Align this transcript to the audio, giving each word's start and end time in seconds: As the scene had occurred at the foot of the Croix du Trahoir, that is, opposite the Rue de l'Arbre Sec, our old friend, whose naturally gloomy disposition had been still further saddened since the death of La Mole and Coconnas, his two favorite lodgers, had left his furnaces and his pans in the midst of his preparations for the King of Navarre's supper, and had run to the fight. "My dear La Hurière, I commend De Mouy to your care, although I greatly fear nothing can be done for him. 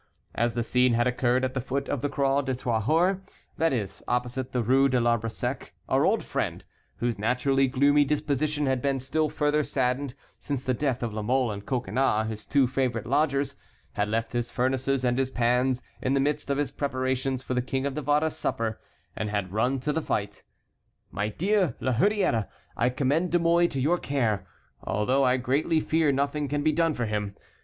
As 0.33 0.55
the 0.55 0.63
scene 0.63 0.93
had 0.95 1.05
occurred 1.05 1.45
at 1.45 1.53
the 1.53 1.61
foot 1.61 1.87
of 1.87 2.01
the 2.01 2.09
Croix 2.09 2.41
du 2.41 2.55
Trahoir, 2.55 3.21
that 3.59 3.71
is, 3.71 4.01
opposite 4.07 4.51
the 4.51 4.63
Rue 4.63 4.89
de 4.89 4.99
l'Arbre 4.99 5.29
Sec, 5.29 5.75
our 5.87 6.05
old 6.05 6.23
friend, 6.23 6.65
whose 6.95 7.19
naturally 7.19 7.67
gloomy 7.67 8.03
disposition 8.03 8.65
had 8.65 8.81
been 8.81 8.97
still 8.97 9.29
further 9.29 9.63
saddened 9.63 10.15
since 10.39 10.63
the 10.65 10.73
death 10.73 11.03
of 11.03 11.13
La 11.13 11.21
Mole 11.21 11.51
and 11.51 11.67
Coconnas, 11.67 12.27
his 12.29 12.47
two 12.47 12.65
favorite 12.65 13.05
lodgers, 13.05 13.55
had 13.93 14.09
left 14.09 14.33
his 14.33 14.49
furnaces 14.49 15.03
and 15.03 15.19
his 15.19 15.29
pans 15.29 15.83
in 16.01 16.15
the 16.15 16.19
midst 16.19 16.49
of 16.49 16.57
his 16.57 16.71
preparations 16.71 17.43
for 17.43 17.53
the 17.53 17.61
King 17.61 17.85
of 17.85 17.93
Navarre's 17.93 18.35
supper, 18.35 18.81
and 19.15 19.29
had 19.29 19.53
run 19.53 19.79
to 19.81 19.93
the 19.93 20.01
fight. 20.01 20.41
"My 21.11 21.29
dear 21.29 21.75
La 21.79 21.93
Hurière, 21.93 22.47
I 22.75 22.89
commend 22.89 23.31
De 23.31 23.37
Mouy 23.37 23.67
to 23.67 23.79
your 23.79 23.99
care, 23.99 24.47
although 24.83 25.23
I 25.23 25.37
greatly 25.37 25.79
fear 25.79 26.11
nothing 26.11 26.47
can 26.47 26.63
be 26.63 26.71
done 26.71 26.95
for 26.95 27.05
him. 27.05 27.35